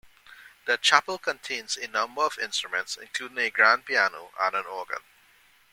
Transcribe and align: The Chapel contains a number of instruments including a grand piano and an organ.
The 0.65 0.77
Chapel 0.79 1.19
contains 1.19 1.77
a 1.77 1.87
number 1.87 2.23
of 2.23 2.39
instruments 2.39 2.97
including 2.99 3.37
a 3.37 3.51
grand 3.51 3.85
piano 3.85 4.31
and 4.39 4.55
an 4.55 4.65
organ. 4.65 5.01